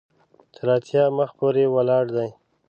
تر 0.55 0.67
اتیا 0.75 1.03
مخ 1.17 1.29
پورې 1.39 1.63
ولاړ 1.75 2.05
دی. 2.15 2.29